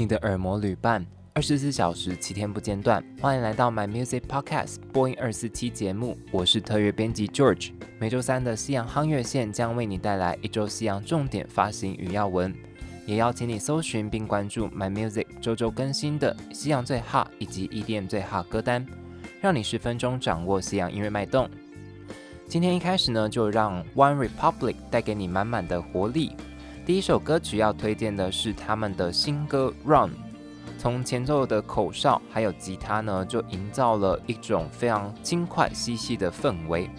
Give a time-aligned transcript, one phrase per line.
[0.00, 1.04] 你的耳膜旅伴，
[1.34, 3.04] 二十四小时七天不间断。
[3.20, 7.72] 欢迎来到 My Music Podcast 播音二四七节目，我是特约编辑 George。
[7.98, 12.54] 每周三的西洋夯乐线将为你带来一周西洋重点发行与要闻，
[13.04, 18.86] 也邀请你搜寻并关注 My Music 周周更新的西洋最 hot 以及 EDM 最 hot 歌单，
[19.42, 21.46] 让你十分钟掌握西洋音乐脉动。
[22.48, 26.32] 今天一开始呢，就让 One Republic 带给你满满的活力。
[26.90, 30.10] 第一首歌曲要推荐的是他们的新歌《Run》，
[30.76, 36.90] 从前奏的口哨还有吉他呢，就营造了一种非常轻快嬉戏的氛围。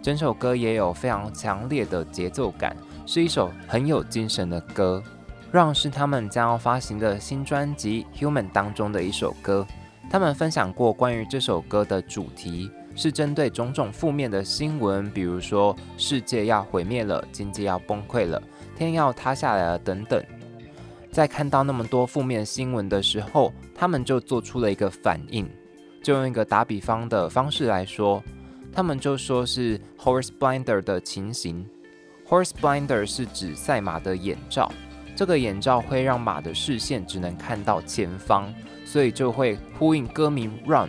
[0.00, 5.02] 整首歌也有非常强烈的节奏感，是一首很有精神的歌。
[5.50, 9.66] 《Run》是他们将要发行的新专辑《Human》当中的一首歌。
[10.08, 18.40] 他们分享过关于这首歌的主题，是针对种种负面的新闻，比如说世界要毁灭了，经济要崩溃了。
[18.86, 20.22] 天要塌下来了，等等。
[21.12, 25.48] 在看到那么多负面新闻的时候，他们就做出了一个反应。
[26.02, 28.22] 就用一个打比方的方式来说，
[28.72, 31.66] 他们就说是 horse blinder 的情形。
[32.26, 34.72] horse blinder 是指赛马的眼罩，
[35.14, 38.50] 这个眼罩会让马的视线只能看到前方，
[38.86, 40.88] 所以就会呼应歌名 Run，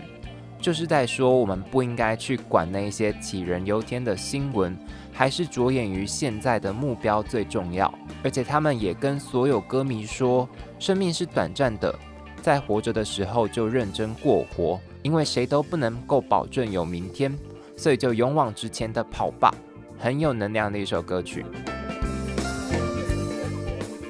[0.62, 4.78] 就是在说我们不应该去管那些杞人忧天的新闻。
[5.14, 10.48] 还是着眼于现在的目标最重要，而且他们也跟所有歌迷说，
[10.80, 11.94] 生命是短暂的，
[12.42, 17.38] 在活着的时候就认真过活，因为谁都不能够保证有明天，
[17.75, 19.53] 所以就勇往直前的跑吧，
[20.00, 21.46] 很有能量的一首歌曲。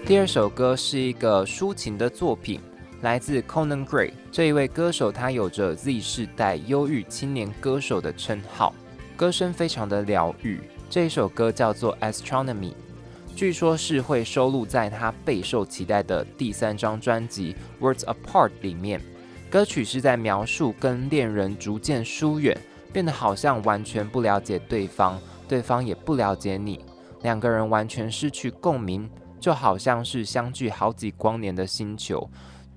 [0.06, 2.62] 第二首歌是一个抒情的作品，
[3.02, 8.76] 来自 Conan Gray 这一位歌手，他有着 Z 世代忧郁青年歌手的称号，
[9.18, 10.60] 歌声非常的疗愈。
[10.88, 12.72] 这一首歌叫做《Astronomy》，
[13.36, 19.02] 据说是会收录在他备受期待的第三张专辑《Worlds Apart》里面。
[19.50, 22.56] 歌曲是在描述跟恋人逐渐疏远，
[22.94, 26.86] 变得好像完全不了解对方，对方也不了解你，
[27.24, 29.09] 两个人完全失去共鸣，
[29.40, 32.30] 就好像是相距好几光年的星球，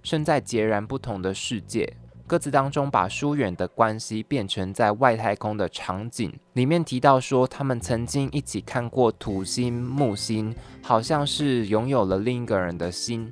[0.04, 1.92] 身在截然不同的世界。
[2.26, 13.30] 歌词当中把疏远的关系变成在外太空的场景，里面提到说他们曾经一起看过土星、木星，好像是拥有了另一个人的心。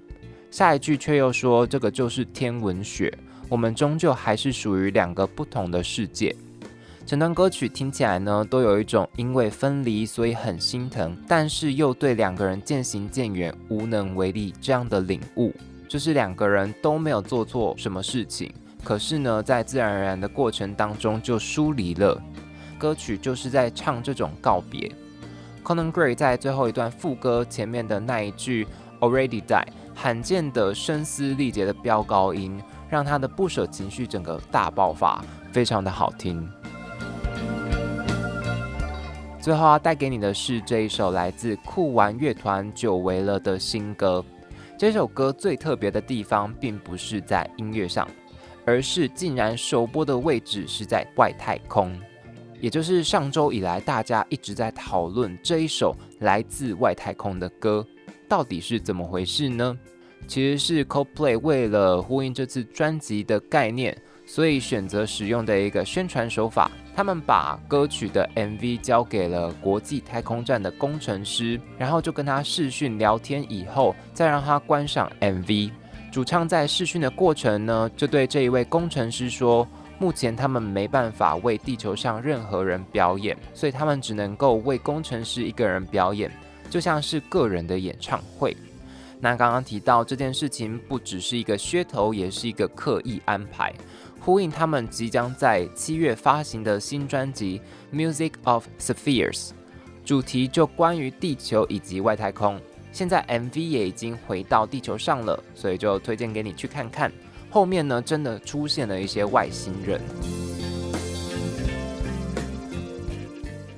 [0.51, 3.11] 下一句却又说这个就是天文学，
[3.49, 6.37] 我们终究还是属于两个不同的世界。
[7.07, 15.53] 整段歌曲听起来呢，都有一种因为分离所以很心疼，但是又对两个人渐行渐远无能为力这样的领悟，
[15.93, 18.51] 就是两个人都没有做错什么事情。
[18.83, 22.19] 可是呢，在自然而然的过程当中就疏离了。
[22.79, 24.91] 歌曲就是在唱这种告别。
[25.63, 28.67] Conan Gray 在最后一段副歌前面的那一句
[29.01, 35.23] Already die，罕见的声嘶力竭的飙高音，让他的不舍情绪整个大爆发，
[35.53, 36.49] 非常的好听。
[39.43, 44.25] 最后要带给你的是这一首来自酷玩乐团久违了的新歌。
[44.83, 48.05] 这首歌最特别的地方，并不是在音乐上。
[48.65, 51.97] 而是竟然首播的位置是在外太空，
[52.61, 57.87] 也就是上周以来大家一直在讨论这一首来自外太空的歌
[58.29, 59.79] 到底是怎么回事呢？
[60.27, 66.69] 其实是 Coldplay 为了呼应这次专辑的概念，所以选择使用的一个宣传手法。
[66.95, 75.71] 他们把歌曲的 MV 交给了国际太空站的工程师，然后就跟他视讯聊天，以后再让他观赏 MV。
[76.11, 79.67] 主唱在视讯的过程呢，就对这一位工程师说，
[79.99, 86.31] 目前他们没办法为地球上任何人表演，所以他们只能够为工程师一个人表演，
[86.69, 88.55] 就像是个人的演唱会。
[89.21, 93.73] 那刚刚提到这件事情，不只是一个噱头，也是一个刻意安排，
[94.25, 97.61] 呼应他们即将在七月发行的新专辑
[97.95, 99.49] 《Music of Spheres》，
[100.05, 102.61] 主题就关于地球以及外太空。
[102.93, 107.11] 现在 MV 也已经回到地球上了，所以就推荐给你去看看。
[107.51, 110.01] 后面呢，真的出现了一些外星人。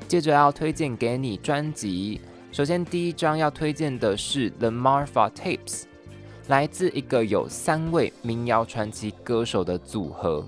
[0.06, 2.20] 接着要推荐给你专辑，
[2.52, 5.84] 首先第一张要推荐的是 The Marfa Tapes，
[6.48, 10.46] 来自一个有三位民谣传奇歌手的组合。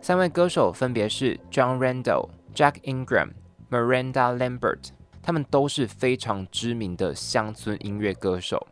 [0.00, 3.30] 三位歌手分别是 John Randall、Jack Ingram、
[3.70, 4.88] Miranda Lambert。
[5.22, 8.64] 他们都是非常知名的乡村音乐歌手，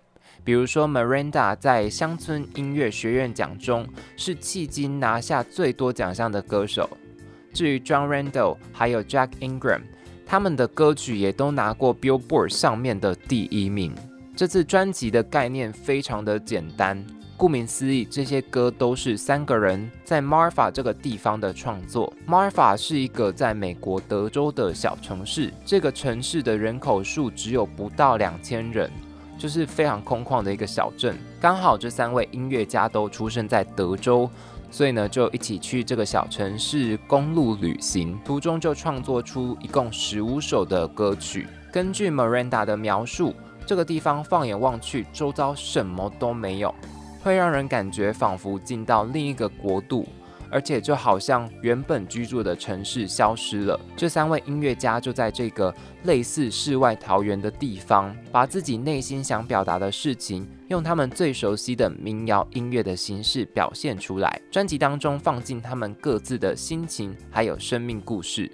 [0.44, 3.84] 比如说 Miranda 在乡村音乐学院奖中
[4.16, 6.88] 是迄今拿下最多奖项的歌手。
[7.52, 9.82] 至于 John Randall 还有 Jack Ingram，
[10.24, 13.92] 他们的歌曲也都拿过 Billboard 上面的第一名。
[14.36, 17.00] 这次专辑的概念非常的简单，
[17.36, 22.12] 顾名思义，这些歌都是三个人在 Marfa 这个地方的创作。
[22.26, 28.90] Marfa 是一个在美国德州的小城市，这个城市的人口数只有不到两千人，
[29.38, 31.16] 就是非常空旷的一个小镇。
[31.40, 34.28] 刚好这三位音乐家都出生在德州，
[34.68, 41.46] 所以呢就一起去这个小城市公路旅行，途中就创作出一共十五首的歌曲。
[41.70, 43.34] 根据 Miranda 的描述，
[43.66, 46.74] 这个地方放眼望去，周遭什么都没有。
[47.22, 50.06] 会让人感觉仿佛进到另一个国度，
[50.50, 53.80] 而且就好像原本居住的城市消失了。
[53.96, 64.38] 这三位音乐家就在这个类似世外桃源的地方，把自己内心想表达的事情，用他们最熟悉的民谣音乐的形式表现出来。
[64.50, 68.50] 专辑当中放进他们各自的心情，还有生命故事，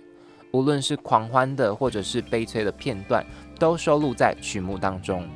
[0.53, 3.25] 无论是狂欢的或者是悲催的片段，
[3.59, 5.29] 都收录在曲目当中。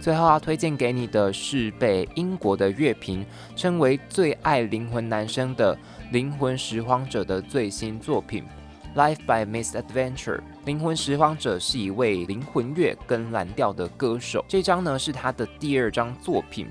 [0.00, 3.22] 最后要推荐给你的是被英国的乐评
[3.54, 5.76] 称为最爱灵魂男声的
[6.10, 8.42] 灵魂拾荒者的最新作品
[8.98, 10.38] 《Life by Misadventure》。
[10.64, 16.66] 灵魂拾荒者是一位灵魂乐跟蓝调的歌手，这张呢是他的第二张作品，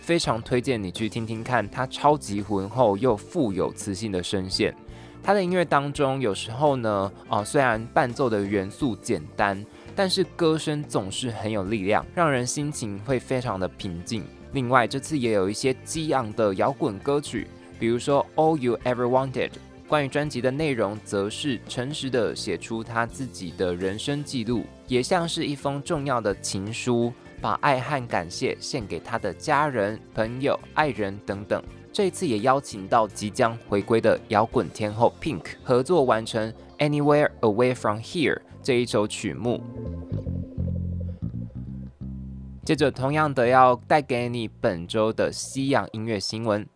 [0.00, 4.74] 非常推荐你去听听看，他超级浑厚又富有磁性的声线。
[5.22, 9.64] 他的音乐当中有时候呢，啊、虽然伴奏的元素简单。
[9.94, 14.24] 但是歌声总是很有力量，让人心情会非常的平静。
[14.52, 17.46] 另外，这次也有一些激昂的摇滚歌曲，
[17.78, 19.50] 比如说《All You Ever Wanted》。
[19.86, 31.62] 关于专辑的内容，则是诚实的写出他自己的人生记录，也像是一封重要的情书，把爱和感谢献给他的家人、朋友、爱人等等。
[31.92, 38.36] 这一次也邀请到即将回归的摇滚天后 Pink 合作完成《Anywhere Away From Here》。
[38.62, 39.60] 这一首曲目，
[42.64, 46.66] 接着同样的要带给你本周的西洋音乐新闻。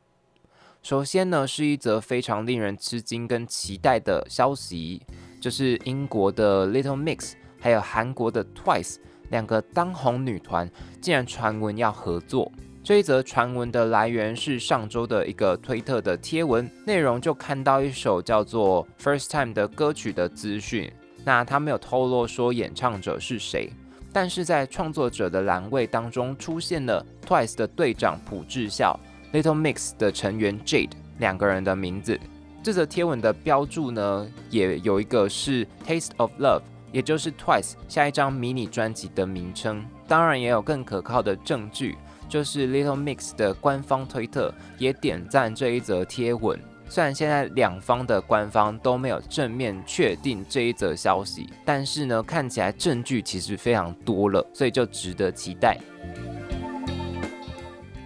[0.83, 5.01] 首先呢，是一则非常令人吃惊跟期待的消息，
[5.41, 8.97] 就是英国的 Little Mix 还有韩国的 Twice
[9.31, 10.71] 两个当红女团
[11.01, 12.53] 竟然传闻要合作。
[12.87, 20.89] 这一则传闻的来源是上周的一个推特的贴文，内容就看到一首叫做 First Time 的歌曲的资讯。
[21.25, 23.73] 那他没有透露说演唱者是谁，
[24.13, 28.97] 但是在创作者的栏位当中出现了 Twice 的队长朴智孝、
[29.33, 32.17] Little Mix 的成员 Jade 两个人的名字。
[32.63, 36.63] 这则贴文的标注呢，也有一个是 Taste of Love，
[36.93, 39.85] 也就是 Twice 下一张迷你专辑的名称。
[40.07, 41.99] 当然，也有更可靠的证据，
[42.29, 46.59] 就是 Little Mix 的官方推特也点赞这一则贴文。
[46.89, 55.77] 虽然现在两方的官方都没有正面确定这一则消息，但是呢，看起来证据其实非常多了，所以就值得期待。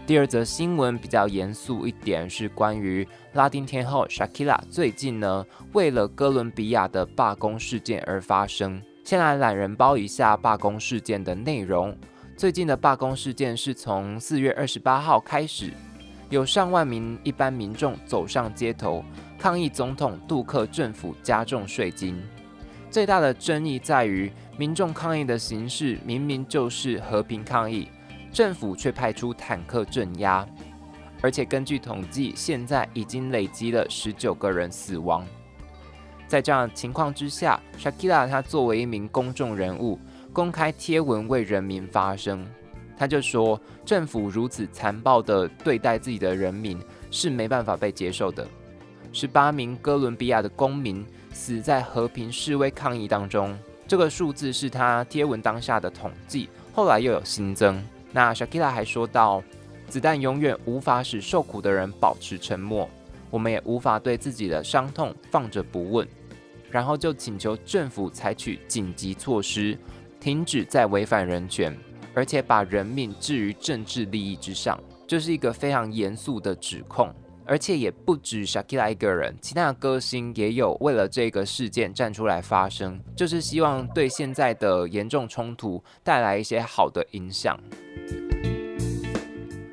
[0.07, 8.83] 第二则新闻比较严肃一点，是关于拉丁天后 Shakira 最近呢，为了哥伦比亚的罢工事件而发声。
[9.05, 11.97] 先来懒人包一下罢工事件的内容。
[12.41, 15.75] 最近的罢工事件是从四月二十八号开始。
[16.31, 19.05] 有上万名一般民众走上街头
[19.39, 22.19] 抗议总统杜克政府加重税金。
[22.91, 27.91] 最大的争议在于，民众抗议的形式明明就是和平抗议，
[28.33, 30.49] 政府却派出坦克镇压。
[31.21, 35.27] 而且根据统计，现在已经累积了十九个人死亡。
[36.27, 39.99] 在这样的情况之下，Shakira 她作为一名公众人物，
[40.33, 42.47] 公开贴文为人民发声。
[42.97, 46.79] 他就说，政府如此残暴地对待自己的人民
[47.11, 48.47] 是没办法被接受的。
[49.13, 53.59] 十八名哥伦比亚的公民死在和平示威抗议当中，
[53.89, 57.83] 这个数字是他贴文当下的统计，后来又有新增。
[58.13, 59.43] 那 Shakira 还说到，
[59.89, 62.89] 子弹永远无法使受苦的人保持沉默，
[63.31, 66.07] 我们也无法对自己的伤痛放着不问。
[66.71, 69.77] 然后就请求政府采取紧急措施，
[70.21, 71.77] 停止再违反人权。
[72.13, 77.09] 而且把人命置于政治利益之上，这、是一个非常严肃的指控。
[77.47, 87.59] 而且也不止 Shakira 一个人，其他的歌星也有为了这个事件站出来发声，就是希望对现在的严重冲突带来一些好的影响。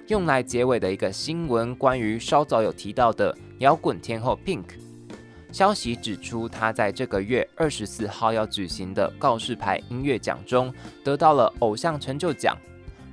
[0.07, 4.86] 用来结尾的一个新闻，关于稍早有提到的摇滚天后 Pink。
[5.57, 10.71] 消息指出，他在这个月二十四号要举行的告示牌音乐奖中
[11.03, 12.55] 得到了偶像成就奖，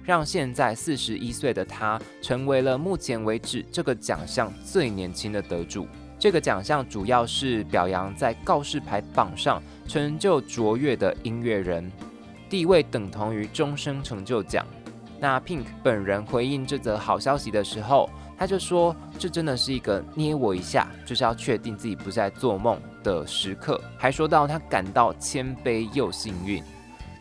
[0.04, 5.88] 让现在四十一岁的他成为了目前为止这个奖项最年轻的得主。
[6.18, 11.90] 这个奖项主要是表扬在告示牌榜上成就卓越的音乐人，
[12.50, 14.66] 地位等同于终身成就奖。
[15.18, 26.62] 那 Pink 本人回应这则好消息的时候，他就说：“这真的是一个捏我一下，就是要确定自己不是在做梦的时刻。”还说到他感到谦卑又幸运。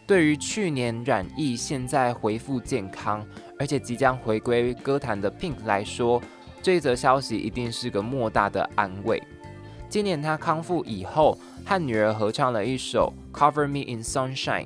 [0.06, 3.26] 对于去年染疫，现在恢复健康，
[3.58, 6.22] 而且即将回归歌坛的 Pink 来说，
[6.62, 9.22] 这一则消息一定是个莫大的安慰。
[9.88, 14.66] 今年他康复以后，和女儿合唱了一首《Cover Me in Sunshine》。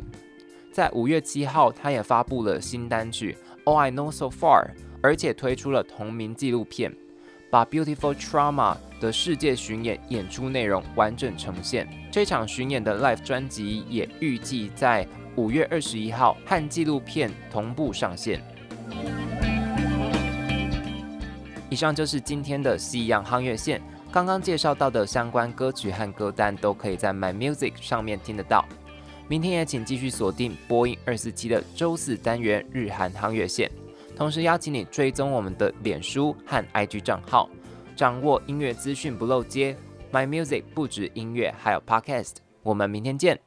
[0.72, 3.38] 在五月七号，他也发布了新单曲
[3.72, 4.66] 《All I Know So Far》，
[5.08, 6.94] 而且推出了同名纪录片，
[7.50, 11.88] 把《Beautiful Trauma》的世界巡演演出内容完整呈现。
[12.12, 18.44] 这场巡演的 Live 专辑也预计在五月二十一号和纪录片同步上线。
[21.70, 28.66] 以上就是今天的西洋夯月线，刚刚介绍到的相关歌曲和歌单都可以在 My Music 上面听得到。
[29.30, 33.72] 明天也请继续锁定播音二四七的周四单元日韩夯月线，
[34.18, 37.48] 同时邀请你追踪我们的脸书和 IG 账号，
[37.96, 39.78] 掌握音乐资讯不漏接。
[40.12, 42.38] My Music 不止音乐，还有 Podcast。
[42.64, 43.40] 我们明天见。